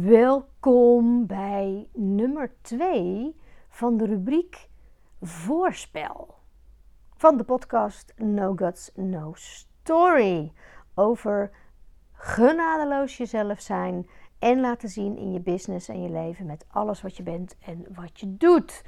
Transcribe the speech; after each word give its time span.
Welkom 0.00 1.26
bij 1.26 1.88
nummer 1.92 2.52
2 2.60 3.36
van 3.68 3.96
de 3.96 4.06
rubriek 4.06 4.68
Voorspel 5.20 6.34
van 7.16 7.36
de 7.36 7.44
podcast 7.44 8.14
No 8.16 8.52
Guts, 8.56 8.90
No 8.94 9.32
Story. 9.34 10.52
Over 10.94 11.50
genadeloos 12.12 13.16
jezelf 13.16 13.60
zijn 13.60 14.08
en 14.38 14.60
laten 14.60 14.88
zien 14.88 15.16
in 15.16 15.32
je 15.32 15.40
business 15.40 15.88
en 15.88 16.02
je 16.02 16.10
leven 16.10 16.46
met 16.46 16.64
alles 16.68 17.02
wat 17.02 17.16
je 17.16 17.22
bent 17.22 17.56
en 17.64 17.86
wat 17.94 18.20
je 18.20 18.36
doet. 18.36 18.84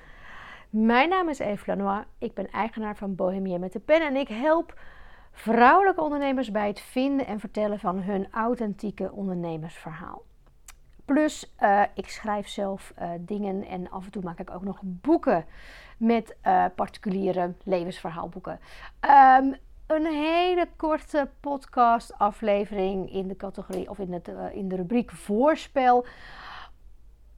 Mijn 0.71 1.09
naam 1.09 1.29
is 1.29 1.39
Eve 1.39 1.64
Lanois. 1.66 2.05
Ik 2.18 2.34
ben 2.34 2.50
eigenaar 2.50 2.96
van 2.96 3.14
Bohemia 3.14 3.59
met 3.59 3.73
de 3.73 3.80
pen 3.80 4.02
en 4.02 4.16
ik 4.16 4.29
help 4.29 4.80
vrouwelijke 5.32 6.00
ondernemers 6.00 6.50
bij 6.50 6.66
het 6.66 6.80
vinden 6.80 7.27
en 7.27 7.41
vertellen 7.41 7.79
van 7.79 8.02
hun 8.02 8.29
authentieke 8.30 9.12
ondernemersverhaal. 9.12 10.23
Plus, 11.05 11.55
uh, 11.62 11.82
ik 11.95 12.09
schrijf 12.09 12.49
zelf 12.49 12.93
uh, 12.99 13.11
dingen 13.21 13.64
en 13.64 13.90
af 13.90 14.04
en 14.04 14.11
toe 14.11 14.22
maak 14.22 14.39
ik 14.39 14.50
ook 14.50 14.62
nog 14.62 14.81
boeken 14.82 15.45
met 15.96 16.36
uh, 16.46 16.64
particuliere 16.75 17.54
levensverhaalboeken. 17.64 18.61
Um, 19.40 19.57
een 19.86 20.07
hele 20.07 20.68
korte 20.76 21.29
podcast 21.40 22.18
aflevering 22.18 23.12
in 23.12 23.29
de 23.29 23.36
categorie 23.36 23.90
of 23.90 23.98
in, 23.98 24.12
het, 24.12 24.31
in 24.53 24.68
de 24.68 24.76
rubriek 24.76 25.11
voorspel. 25.11 26.07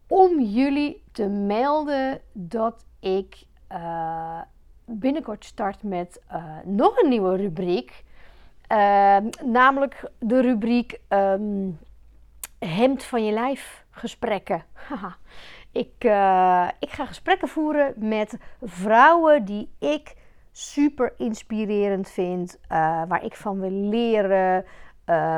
Om 0.09 0.41
jullie 0.41 1.03
te 1.13 1.27
melden 1.27 2.21
dat 2.33 2.85
ik 3.01 3.45
binnenkort 4.85 5.45
start 5.45 5.83
met 5.83 6.23
nog 6.65 7.03
een 7.03 7.09
nieuwe 7.09 7.37
rubriek. 7.37 8.05
Ehm, 8.67 9.29
namelijk 9.45 10.11
de 10.19 10.41
rubriek 10.41 11.01
um, 11.09 11.79
hemd 12.59 13.05
van 13.05 13.25
je 13.25 13.33
lijf 13.33 13.85
gesprekken. 13.91 14.65
ik, 15.73 16.05
uh, 16.05 16.69
ik 16.79 16.91
ga 16.91 17.07
gesprekken 17.07 17.49
voeren 17.49 17.95
met 17.97 18.39
vrouwen 18.63 19.45
die 19.45 19.71
ik 19.79 20.15
super 20.53 21.15
inspirerend 21.17 22.09
vind, 22.09 22.59
uh, 22.63 22.69
waar 23.09 23.25
ik 23.25 23.37
van 23.37 23.61
wil 23.61 23.71
leren, 23.71 24.65
uh, 24.65 24.67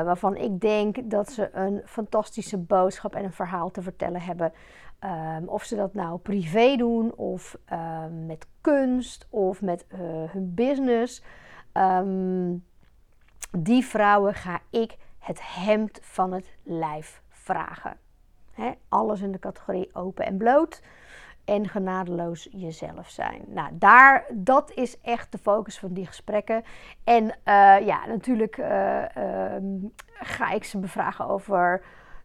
waarvan 0.03 0.35
ik 0.35 0.59
denk 0.59 0.97
dat 1.03 1.31
ze 1.31 1.49
een 1.53 1.81
fantastische 1.85 2.57
boodschap 2.57 3.15
en 3.15 3.23
een 3.23 3.33
verhaal 3.33 3.71
te 3.71 3.81
vertellen 3.81 4.21
hebben. 4.21 4.53
Um, 5.37 5.47
of 5.47 5.63
ze 5.63 5.75
dat 5.75 5.93
nou 5.93 6.17
privé 6.17 6.75
doen, 6.75 7.13
of 7.15 7.57
um, 7.71 8.25
met 8.25 8.47
kunst, 8.61 9.27
of 9.29 9.61
met 9.61 9.85
hun 10.31 10.53
business. 10.53 11.23
Um, 11.73 12.65
die 13.51 13.85
vrouwen 13.85 14.33
ga 14.33 14.59
ik 14.69 14.97
het 15.19 15.39
hemd 15.41 15.99
van 16.01 16.33
het 16.33 16.57
lijf 16.63 17.21
vragen. 17.29 17.97
alles 18.89 19.21
in 19.21 19.31
de 19.31 19.39
categorie 19.39 19.95
open 19.95 20.25
en 20.25 20.37
bloot 20.37 20.81
en 21.45 21.67
genadeloos 21.67 22.47
jezelf 22.51 23.09
zijn. 23.09 23.43
Nou, 23.47 23.69
daar, 23.73 24.25
dat 24.33 24.71
is 24.71 25.01
echt 25.01 25.31
de 25.31 25.37
focus 25.37 25.79
van 25.79 25.93
die 25.93 26.05
gesprekken. 26.05 26.63
En 27.03 27.23
uh, 27.23 27.31
ja, 27.85 28.05
natuurlijk 28.07 28.57
uh, 28.57 29.01
uh, 29.17 29.55
ga 30.13 30.51
ik 30.51 30.63
ze 30.63 30.79
bevragen 30.79 31.27
over 31.27 31.83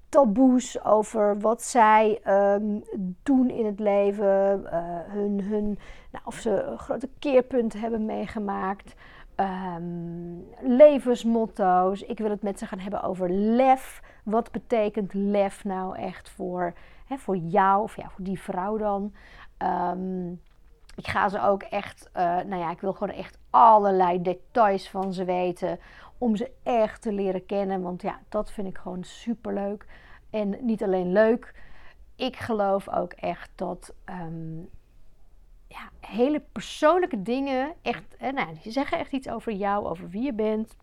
taboes, 0.08 0.84
over 0.84 1.38
wat 1.38 1.62
zij 1.62 2.20
um, 2.28 2.84
doen 3.22 3.50
in 3.50 3.66
het 3.66 3.80
leven, 3.80 4.64
hun, 5.08 5.40
hun, 5.42 5.78
nou, 6.10 6.24
of 6.24 6.34
ze 6.34 6.74
grote 6.76 7.08
keerpunt 7.18 7.72
hebben 7.72 8.04
meegemaakt 8.04 8.94
um, 9.36 10.46
levensmotto's. 10.60 12.02
Ik 12.02 12.18
wil 12.18 12.30
het 12.30 12.42
met 12.42 12.58
ze 12.58 12.66
gaan 12.66 12.78
hebben 12.78 13.02
over 13.02 13.30
lef. 13.30 14.02
Wat 14.24 14.50
betekent 14.50 15.14
lef 15.14 15.64
nou 15.64 15.96
echt 15.96 16.30
voor, 16.30 16.72
hè, 17.06 17.16
voor 17.16 17.36
jou 17.36 17.82
of 17.82 17.96
ja, 17.96 18.08
voor 18.10 18.24
die 18.24 18.40
vrouw 18.40 18.76
dan? 18.76 19.14
Um, 19.58 20.40
ik 20.96 21.06
ga 21.06 21.28
ze 21.28 21.40
ook 21.40 21.62
echt, 21.62 22.10
uh, 22.16 22.22
nou 22.22 22.56
ja, 22.56 22.70
ik 22.70 22.80
wil 22.80 22.92
gewoon 22.92 23.14
echt 23.16 23.38
allerlei 23.50 24.22
details 24.22 24.90
van 24.90 25.12
ze 25.12 25.24
weten. 25.24 25.78
Om 26.18 26.36
ze 26.36 26.50
echt 26.62 27.02
te 27.02 27.12
leren 27.12 27.46
kennen. 27.46 27.82
Want 27.82 28.02
ja, 28.02 28.18
dat 28.28 28.50
vind 28.50 28.68
ik 28.68 28.78
gewoon 28.78 29.04
super 29.04 29.54
leuk. 29.54 29.86
En 30.30 30.56
niet 30.60 30.82
alleen 30.82 31.12
leuk. 31.12 31.54
Ik 32.16 32.36
geloof 32.36 32.88
ook 32.88 33.12
echt 33.12 33.50
dat 33.54 33.94
um, 34.04 34.70
ja, 35.68 35.90
hele 36.00 36.40
persoonlijke 36.52 37.22
dingen. 37.22 37.74
Echt, 37.82 38.02
hè, 38.18 38.32
nou, 38.32 38.48
die 38.62 38.72
zeggen 38.72 38.98
echt 38.98 39.12
iets 39.12 39.28
over 39.28 39.52
jou, 39.52 39.86
over 39.86 40.08
wie 40.08 40.22
je 40.22 40.32
bent. 40.32 40.76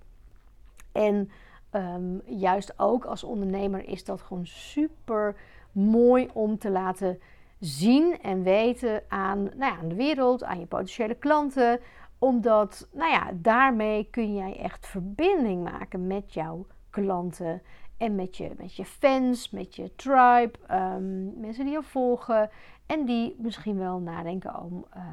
En 0.92 1.31
um, 1.72 2.22
juist 2.25 2.80
ook 2.80 3.06
als 3.06 3.24
ondernemer 3.24 3.88
is 3.88 4.03
dat 4.03 4.22
gewoon 4.22 4.46
super 4.46 5.36
mooi 5.72 6.30
om 6.34 6.58
te 6.58 6.69
laten 6.69 7.19
zien 7.59 8.22
en 8.22 8.44
weten 8.44 9.03
aan, 9.08 9.44
nou 9.44 9.74
ja, 9.74 9.78
aan 9.78 9.90
de 9.90 9.96
wereld, 9.96 10.44
aan 10.44 10.59
je 10.59 10.66
potentiële 10.66 11.16
klanten. 11.16 11.80
Omdat, 12.19 12.88
nou 12.92 13.12
ja, 13.12 13.31
daarmee 13.34 14.08
kun 14.12 14.36
jij 14.36 14.58
echt 14.58 14.88
verbinding 14.88 15.63
maken 15.63 16.08
met 16.08 16.34
jouw 16.34 16.66
klanten. 16.91 17.62
En 17.97 18.16
met 18.16 18.38
je, 18.38 18.52
met 18.57 18.75
je 18.75 18.85
fans, 18.85 19.50
met 19.50 19.75
je 19.75 19.96
tribe, 19.96 20.52
um, 20.72 21.40
mensen 21.40 21.66
die 21.66 21.74
je 21.74 21.84
volgen. 21.84 22.50
En 22.85 23.06
die 23.06 23.35
misschien 23.40 23.78
wel 23.78 24.00
nadenken 24.00 24.62
om, 24.62 24.85
uh, 24.97 25.03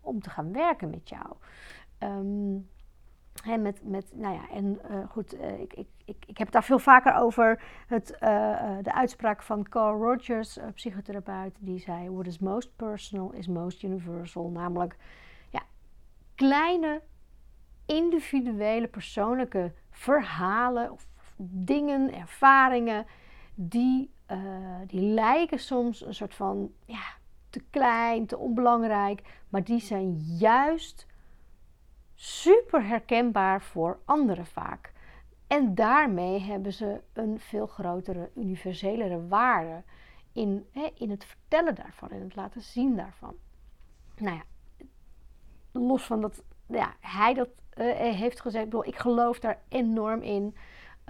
om 0.00 0.20
te 0.20 0.30
gaan 0.30 0.52
werken 0.52 0.90
met 0.90 1.08
jou. 1.08 1.26
Um, 1.98 2.68
hè, 3.42 3.56
met, 3.56 3.80
met, 3.84 4.12
nou 4.14 4.34
ja, 4.34 4.50
en 4.50 4.80
uh, 4.90 5.08
goed, 5.08 5.34
uh, 5.34 5.60
ik, 5.60 5.74
ik, 5.74 5.86
ik, 6.04 6.16
ik 6.26 6.38
heb 6.38 6.46
het 6.46 6.52
daar 6.52 6.64
veel 6.64 6.78
vaker 6.78 7.14
over. 7.14 7.62
Het, 7.86 8.16
de 8.82 8.92
uitspraak 8.94 9.42
van 9.42 9.68
Carl 9.68 10.02
Rogers, 10.02 10.58
psychotherapeut, 10.74 11.56
die 11.58 11.78
zei: 11.78 12.10
What 12.10 12.26
is 12.26 12.38
most 12.38 12.76
personal 12.76 13.32
is 13.32 13.46
most 13.46 13.82
universal. 13.82 14.50
Namelijk, 14.50 14.96
ja, 15.50 15.62
kleine, 16.34 17.02
individuele, 17.86 18.88
persoonlijke 18.88 19.72
verhalen 19.90 20.92
of 20.92 21.06
dingen, 21.38 22.14
ervaringen, 22.14 23.06
die, 23.54 24.10
uh, 24.30 24.38
die 24.86 25.00
lijken 25.00 25.58
soms 25.58 26.06
een 26.06 26.14
soort 26.14 26.34
van 26.34 26.72
ja, 26.84 27.04
te 27.50 27.60
klein, 27.70 28.26
te 28.26 28.38
onbelangrijk, 28.38 29.42
maar 29.48 29.64
die 29.64 29.80
zijn 29.80 30.16
juist 30.38 31.06
super 32.14 32.86
herkenbaar 32.86 33.62
voor 33.62 33.98
anderen 34.04 34.46
vaak. 34.46 34.92
En 35.46 35.74
daarmee 35.74 36.40
hebben 36.40 36.72
ze 36.72 37.00
een 37.12 37.40
veel 37.40 37.66
grotere, 37.66 38.30
universelere 38.34 39.26
waarde 39.26 39.82
in, 40.32 40.66
hè, 40.72 40.90
in 40.94 41.10
het 41.10 41.24
vertellen 41.24 41.74
daarvan, 41.74 42.10
in 42.10 42.20
het 42.20 42.36
laten 42.36 42.62
zien 42.62 42.96
daarvan. 42.96 43.34
Nou 44.16 44.36
ja, 44.36 44.42
los 45.72 46.02
van 46.02 46.20
dat 46.20 46.42
ja, 46.66 46.94
hij 47.00 47.34
dat 47.34 47.48
uh, 47.76 47.92
heeft 47.94 48.40
gezegd, 48.40 48.64
ik, 48.64 48.70
bedoel, 48.70 48.86
ik 48.86 48.96
geloof 48.96 49.38
daar 49.38 49.60
enorm 49.68 50.22
in. 50.22 50.56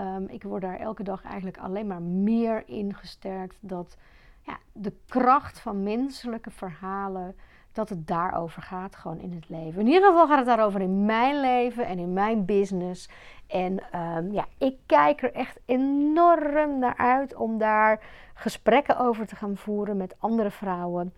Um, 0.01 0.29
ik 0.29 0.43
word 0.43 0.63
daar 0.63 0.79
elke 0.79 1.03
dag 1.03 1.23
eigenlijk 1.25 1.59
alleen 1.59 1.87
maar 1.87 2.03
meer 2.03 2.63
in 2.67 2.95
gesterkt 2.95 3.57
dat 3.61 3.97
ja, 4.43 4.59
de 4.73 4.93
kracht 5.07 5.61
van 5.61 5.83
menselijke 5.83 6.51
verhalen, 6.51 7.37
dat 7.73 7.89
het 7.89 8.07
daarover 8.07 8.63
gaat, 8.63 8.97
gewoon 8.97 9.21
in 9.21 9.33
het 9.33 9.49
leven. 9.49 9.81
In 9.81 9.87
ieder 9.87 10.09
geval 10.09 10.27
gaat 10.27 10.37
het 10.37 10.47
daarover 10.47 10.81
in 10.81 11.05
mijn 11.05 11.41
leven 11.41 11.87
en 11.87 11.99
in 11.99 12.13
mijn 12.13 12.45
business. 12.45 13.09
En 13.47 13.99
um, 13.99 14.33
ja, 14.33 14.47
ik 14.59 14.77
kijk 14.87 15.23
er 15.23 15.33
echt 15.33 15.61
enorm 15.65 16.79
naar 16.79 16.97
uit 16.97 17.35
om 17.35 17.59
daar 17.59 18.01
gesprekken 18.35 18.99
over 18.99 19.27
te 19.27 19.37
gaan 19.37 19.57
voeren 19.57 19.97
met 19.97 20.17
andere 20.19 20.51
vrouwen. 20.51 21.13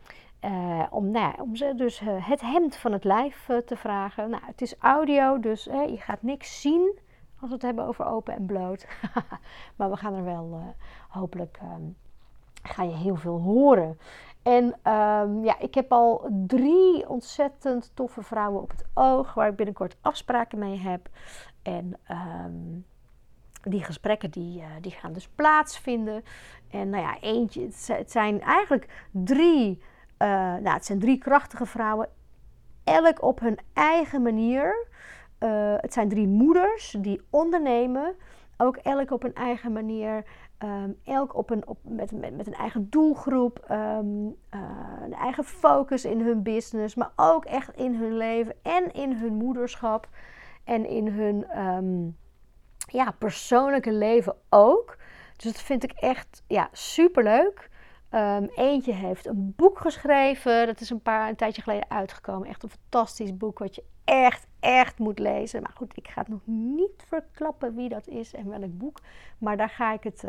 Uh, 0.45 0.83
om, 0.91 1.11
nou 1.11 1.35
om 1.41 1.57
ze 1.57 1.73
dus 1.77 2.01
uh, 2.01 2.29
het 2.29 2.41
hemd 2.41 2.77
van 2.77 2.93
het 2.93 3.05
lijf 3.05 3.49
uh, 3.49 3.57
te 3.57 3.77
vragen. 3.77 4.31
Nou, 4.31 4.43
het 4.47 4.63
is 4.63 4.75
audio, 4.79 5.41
dus 5.41 5.65
je 5.65 5.97
gaat 5.99 6.23
niks 6.23 6.61
zien 6.61 6.99
als 7.41 7.49
we 7.49 7.55
het 7.55 7.63
hebben 7.63 7.87
over 7.87 8.07
open 8.07 8.35
en 8.35 8.47
bloot. 8.47 8.87
maar 9.77 9.91
we 9.91 9.97
gaan 9.97 10.15
er 10.15 10.25
wel 10.25 10.75
hopelijk 11.09 11.59
um, 11.63 11.97
ga 12.63 12.83
je 12.83 12.95
heel 12.95 13.17
veel 13.17 13.41
horen. 13.41 13.99
En 14.43 14.65
um, 14.65 15.45
ja, 15.45 15.59
ik 15.59 15.75
heb 15.75 15.93
al 15.93 16.29
drie 16.47 17.09
ontzettend 17.09 17.91
toffe 17.95 18.23
vrouwen 18.23 18.63
op 18.63 18.71
het 18.71 18.85
oog 18.95 19.35
waar 19.35 19.49
ik 19.49 19.57
binnenkort 19.57 19.97
afspraken 20.01 20.59
mee 20.59 20.79
heb. 20.79 21.09
En 21.63 21.97
um, 22.11 22.85
die 23.63 23.85
gesprekken 23.85 24.31
die, 24.31 24.61
uh, 24.61 24.67
die 24.81 24.93
gaan 24.93 25.13
dus 25.13 25.29
plaatsvinden. 25.29 26.25
En 26.71 26.91
nou 26.91 27.03
ja, 27.03 27.21
eentje, 27.21 27.69
het 27.87 28.11
zijn 28.11 28.41
eigenlijk 28.41 29.07
drie, 29.11 29.83
uh, 30.19 30.29
nou, 30.29 30.69
het 30.69 30.85
zijn 30.85 30.99
drie 30.99 31.19
krachtige 31.19 31.67
vrouwen, 31.67 32.09
elk 32.85 33.23
op 33.23 33.41
hun 33.41 33.59
eigen 33.73 34.23
manier. 34.23 34.89
Uh, 35.41 35.75
het 35.77 35.93
zijn 35.93 36.09
drie 36.09 36.29
moeders 36.29 36.97
die 36.99 37.21
ondernemen, 37.31 38.15
ook 38.57 38.77
elk 38.77 39.11
op 39.11 39.23
hun 39.23 39.35
eigen 39.35 39.73
manier. 39.73 40.25
Um, 40.65 40.97
elk 41.05 41.37
op 41.37 41.51
een, 41.51 41.67
op, 41.67 41.79
met, 41.83 42.13
met, 42.37 42.47
een 42.47 42.55
eigen 42.55 42.91
doelgroep, 42.91 43.65
um, 43.71 44.27
uh, 44.27 44.61
een 45.05 45.15
eigen 45.15 45.45
focus 45.45 46.05
in 46.05 46.21
hun 46.21 46.43
business, 46.43 46.95
maar 46.95 47.13
ook 47.17 47.45
echt 47.45 47.77
in 47.77 47.95
hun 47.95 48.17
leven 48.17 48.55
en 48.63 48.93
in 48.93 49.13
hun 49.13 49.33
moederschap 49.33 50.09
en 50.65 50.87
in 50.87 51.09
hun 51.09 51.59
um, 51.67 52.17
ja, 52.87 53.11
persoonlijke 53.19 53.93
leven 53.93 54.37
ook. 54.49 54.97
Dus 55.37 55.53
dat 55.53 55.63
vind 55.63 55.83
ik 55.83 55.93
echt 55.93 56.43
ja, 56.47 56.69
superleuk. 56.73 57.69
Eentje 58.55 58.93
heeft 58.93 59.27
een 59.27 59.53
boek 59.57 59.79
geschreven. 59.79 60.67
Dat 60.67 60.81
is 60.81 60.91
een, 60.91 61.03
paar, 61.03 61.29
een 61.29 61.37
tijdje 61.37 61.63
geleden 61.63 61.91
uitgekomen. 61.91 62.49
Echt 62.49 62.63
een 62.63 62.71
fantastisch 62.71 63.37
boek 63.37 63.59
wat 63.59 63.75
je 63.75 63.85
echt, 64.11 64.47
echt 64.61 64.99
moet 64.99 65.19
lezen. 65.19 65.63
Maar 65.63 65.73
goed, 65.75 65.97
ik 65.97 66.09
ga 66.09 66.21
het 66.21 66.29
nog 66.29 66.47
niet 66.47 67.05
verklappen 67.07 67.75
wie 67.75 67.89
dat 67.89 68.09
is 68.09 68.35
en 68.35 68.49
welk 68.49 68.79
boek. 68.79 68.99
Maar 69.39 69.57
daar 69.57 69.69
ga 69.69 69.93
ik 69.93 70.03
het, 70.03 70.25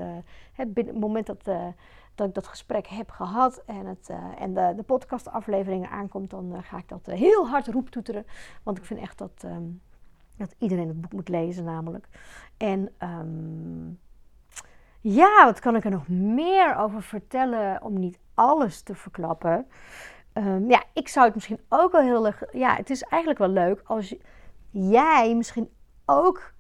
het, 0.53 0.67
het 0.73 0.99
moment 0.99 1.25
dat, 1.25 1.47
uh, 1.47 1.67
dat 2.15 2.27
ik 2.27 2.33
dat 2.33 2.47
gesprek 2.47 2.87
heb 2.87 3.09
gehad 3.09 3.63
en, 3.65 3.85
het, 3.85 4.09
uh, 4.11 4.17
en 4.39 4.53
de, 4.53 4.73
de 4.75 4.83
podcastafleveringen 4.83 5.89
aankomt, 5.89 6.29
dan 6.29 6.63
ga 6.63 6.77
ik 6.77 6.87
dat 6.87 7.05
heel 7.05 7.47
hard 7.47 7.67
roeptoeteren. 7.67 8.25
Want 8.63 8.77
ik 8.77 8.85
vind 8.85 8.99
echt 8.99 9.17
dat, 9.17 9.43
um, 9.45 9.81
dat 10.37 10.55
iedereen 10.57 10.87
het 10.87 11.01
boek 11.01 11.13
moet 11.13 11.29
lezen, 11.29 11.63
namelijk. 11.63 12.07
En 12.57 12.89
um, 12.99 13.99
ja, 15.01 15.45
wat 15.45 15.59
kan 15.59 15.75
ik 15.75 15.83
er 15.83 15.91
nog 15.91 16.07
meer 16.07 16.75
over 16.75 17.03
vertellen 17.03 17.83
om 17.83 17.99
niet 17.99 18.19
alles 18.33 18.81
te 18.81 18.95
verklappen? 18.95 19.67
Um, 20.33 20.69
ja, 20.69 20.83
ik 20.93 21.07
zou 21.07 21.25
het 21.25 21.35
misschien 21.35 21.59
ook 21.69 21.91
wel 21.91 22.01
heel 22.01 22.25
erg. 22.25 22.43
Ja, 22.51 22.75
het 22.75 22.89
is 22.89 23.01
eigenlijk 23.01 23.39
wel 23.39 23.49
leuk 23.49 23.81
als 23.85 24.15
jij 24.69 25.35
misschien 25.35 25.69
ook. 26.05 26.53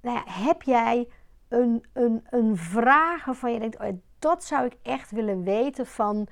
Nou 0.00 0.16
ja, 0.16 0.32
heb 0.32 0.62
jij 0.62 1.08
een, 1.48 1.84
een, 1.92 2.26
een 2.30 2.56
vraag 2.56 3.24
waarvan 3.24 3.52
je 3.52 3.58
denkt: 3.58 3.80
oh, 3.80 3.88
dat 4.18 4.44
zou 4.44 4.64
ik 4.64 4.76
echt 4.82 5.10
willen 5.10 5.42
weten 5.42 5.86
van 5.86 6.28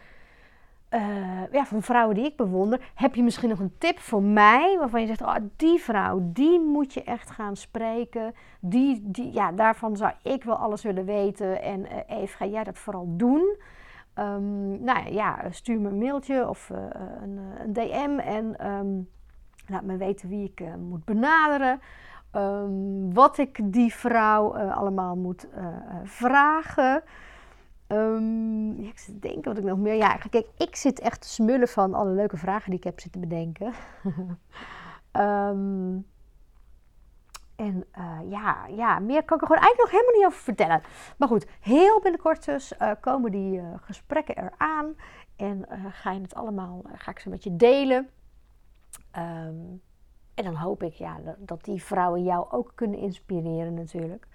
uh, 0.90 1.52
ja, 1.52 1.64
van 1.64 1.82
vrouwen 1.82 2.14
die 2.14 2.24
ik 2.24 2.36
bewonder. 2.36 2.90
Heb 2.94 3.14
je 3.14 3.22
misschien 3.22 3.48
nog 3.48 3.58
een 3.58 3.78
tip 3.78 3.98
voor 3.98 4.22
mij 4.22 4.76
waarvan 4.78 5.00
je 5.00 5.06
zegt: 5.06 5.22
oh, 5.22 5.36
die 5.56 5.80
vrouw, 5.80 6.20
die 6.22 6.60
moet 6.60 6.94
je 6.94 7.02
echt 7.02 7.30
gaan 7.30 7.56
spreken. 7.56 8.34
Die, 8.60 9.00
die, 9.04 9.32
ja, 9.32 9.52
daarvan 9.52 9.96
zou 9.96 10.12
ik 10.22 10.44
wel 10.44 10.56
alles 10.56 10.82
willen 10.82 11.04
weten. 11.04 11.62
En 11.62 11.80
uh, 11.80 12.18
Eve, 12.20 12.36
ga 12.36 12.46
jij 12.46 12.64
dat 12.64 12.78
vooral 12.78 13.06
doen? 13.08 13.56
Um, 14.18 14.84
nou 14.84 15.12
ja, 15.12 15.50
stuur 15.50 15.80
me 15.80 15.88
een 15.88 15.98
mailtje 15.98 16.48
of 16.48 16.70
uh, 16.70 16.78
een, 17.22 17.38
een, 17.58 17.72
DM 17.72 18.18
en 18.18 18.70
um, 18.70 19.08
laat 19.66 19.82
me 19.82 19.96
weten 19.96 20.28
wie 20.28 20.52
ik 20.54 20.76
moet 20.76 21.04
benaderen. 21.04 21.80
Um, 22.36 23.14
wat 23.14 23.38
ik 23.38 23.72
die 23.72 23.94
vrouw 23.94 24.56
allemaal 24.56 25.16
moet 25.16 25.48
vragen. 26.04 27.02
Ja, 27.88 28.88
ik 28.88 28.98
zit 28.98 29.14
te 29.14 29.28
denken 29.28 29.42
wat 29.42 29.58
ik 29.58 29.64
nog 29.64 29.78
meer. 29.78 29.94
Ja, 29.94 30.16
kijk, 30.30 30.46
ik 30.58 30.76
zit 30.76 31.00
echt 31.00 31.20
te 31.20 31.28
smullen 31.28 31.68
van 31.68 31.94
alle 31.94 32.10
leuke 32.10 32.36
vragen 32.36 32.70
die 32.70 32.78
ik 32.78 32.84
heb 32.84 33.00
zitten 33.00 33.20
bedenken. 33.20 33.72
en 37.62 37.84
uh, 37.98 38.30
ja, 38.30 38.66
ja, 38.66 38.98
meer 38.98 39.24
kan 39.24 39.36
ik 39.36 39.42
er 39.42 39.46
gewoon 39.46 39.62
eigenlijk 39.62 39.78
nog 39.78 39.90
helemaal 39.90 40.14
niet 40.14 40.26
over 40.26 40.42
vertellen. 40.42 40.82
Maar 41.16 41.28
goed, 41.28 41.46
heel 41.60 42.00
binnenkort 42.00 42.44
dus 42.44 42.72
uh, 42.78 42.90
komen 43.00 43.30
die 43.30 43.56
uh, 43.56 43.64
gesprekken 43.80 44.36
eraan. 44.38 44.96
En 45.36 45.66
ga 45.90 46.10
je 46.10 46.20
het 46.20 46.34
allemaal, 46.34 46.82
ga 46.94 47.10
ik 47.10 47.18
ze 47.18 47.28
met 47.28 47.44
je 47.44 47.56
delen. 47.56 48.08
Um, 49.16 49.82
en 50.34 50.44
dan 50.44 50.54
hoop 50.54 50.82
ik 50.82 50.92
ja, 50.92 51.16
dat 51.38 51.64
die 51.64 51.82
vrouwen 51.82 52.22
jou 52.22 52.46
ook 52.50 52.72
kunnen 52.74 52.98
inspireren 52.98 53.74
natuurlijk. 53.74 54.26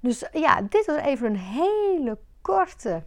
Dus 0.00 0.28
ja, 0.32 0.62
dit 0.62 0.86
was 0.86 0.96
even 0.96 1.26
een 1.26 1.36
hele 1.36 2.18
korte 2.42 3.02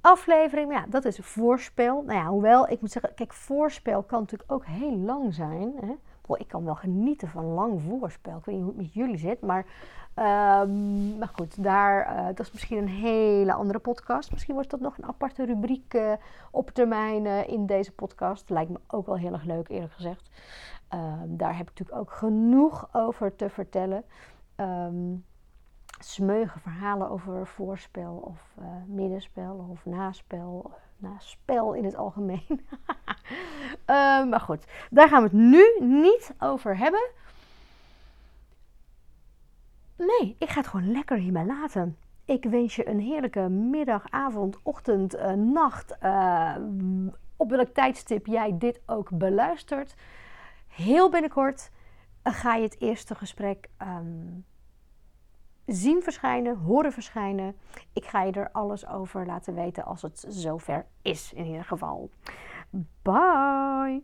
aflevering. 0.00 0.68
Maar 0.68 0.80
ja, 0.80 0.86
dat 0.88 1.04
is 1.04 1.18
voorspel. 1.22 2.02
Nou 2.02 2.18
ja, 2.18 2.26
hoewel 2.26 2.68
ik 2.68 2.80
moet 2.80 2.90
zeggen, 2.90 3.14
kijk, 3.14 3.32
voorspel 3.32 4.02
kan 4.02 4.20
natuurlijk 4.20 4.52
ook 4.52 4.66
heel 4.66 4.96
lang 4.96 5.34
zijn. 5.34 5.72
Hè? 5.80 5.94
Ik 6.28 6.48
kan 6.48 6.64
wel 6.64 6.74
genieten 6.74 7.28
van 7.28 7.44
lang 7.44 7.82
voorspel. 7.82 8.36
Ik 8.36 8.44
weet 8.44 8.54
niet 8.54 8.64
hoe 8.64 8.72
het 8.72 8.82
met 8.82 8.94
jullie 8.94 9.16
zit, 9.16 9.40
maar, 9.40 9.66
um, 10.64 11.18
maar 11.18 11.30
goed, 11.32 11.62
daar, 11.62 12.16
uh, 12.16 12.26
dat 12.26 12.40
is 12.40 12.52
misschien 12.52 12.78
een 12.78 12.88
hele 12.88 13.52
andere 13.52 13.78
podcast. 13.78 14.32
Misschien 14.32 14.54
wordt 14.54 14.70
dat 14.70 14.80
nog 14.80 14.98
een 14.98 15.06
aparte 15.06 15.44
rubriek 15.44 15.94
uh, 15.94 16.12
op 16.50 16.70
termijn 16.70 17.24
uh, 17.24 17.48
in 17.48 17.66
deze 17.66 17.92
podcast. 17.92 18.50
Lijkt 18.50 18.70
me 18.70 18.80
ook 18.86 19.06
wel 19.06 19.18
heel 19.18 19.32
erg 19.32 19.44
leuk, 19.44 19.68
eerlijk 19.68 19.92
gezegd. 19.92 20.30
Um, 20.94 21.36
daar 21.36 21.56
heb 21.56 21.70
ik 21.70 21.78
natuurlijk 21.78 21.98
ook 21.98 22.12
genoeg 22.12 22.88
over 22.92 23.36
te 23.36 23.48
vertellen. 23.48 24.04
Um, 24.56 25.24
smeugen 25.98 26.60
verhalen 26.60 27.10
over 27.10 27.46
voorspel 27.46 28.14
of 28.14 28.56
middenspel 28.86 29.66
of 29.70 29.84
naspel. 29.84 30.70
Naspel 30.96 31.72
in 31.72 31.84
het 31.84 31.96
algemeen. 31.96 32.46
uh, 33.86 34.24
maar 34.24 34.40
goed, 34.40 34.64
daar 34.90 35.08
gaan 35.08 35.22
we 35.22 35.28
het 35.28 35.38
nu 35.38 35.86
niet 35.86 36.34
over 36.38 36.76
hebben. 36.76 37.10
Nee, 39.96 40.36
ik 40.38 40.48
ga 40.48 40.60
het 40.60 40.66
gewoon 40.68 40.92
lekker 40.92 41.16
hierbij 41.16 41.44
laten. 41.44 41.96
Ik 42.24 42.44
wens 42.44 42.76
je 42.76 42.88
een 42.88 43.00
heerlijke 43.00 43.48
middag, 43.48 44.04
avond, 44.10 44.58
ochtend, 44.62 45.14
uh, 45.14 45.32
nacht. 45.32 45.96
op 47.36 47.50
welk 47.50 47.68
tijdstip 47.68 48.26
jij 48.26 48.58
dit 48.58 48.80
ook 48.86 49.08
beluistert. 49.18 49.94
Heel 50.68 51.10
binnenkort 51.10 51.70
ga 52.22 52.54
je 52.54 52.62
het 52.62 52.80
eerste 52.80 53.14
gesprek 53.14 53.68
um, 53.82 54.44
zien 55.66 56.02
verschijnen, 56.02 56.56
horen 56.56 56.92
verschijnen. 56.92 57.56
Ik 57.92 58.04
ga 58.04 58.22
je 58.22 58.32
er 58.32 58.48
alles 58.52 58.86
over 58.86 59.26
laten 59.26 59.54
weten 59.54 59.84
als 59.84 60.02
het 60.02 60.24
zover 60.28 60.86
is, 61.02 61.32
in 61.32 61.44
ieder 61.44 61.64
geval. 61.64 62.10
Bye! 63.04 64.02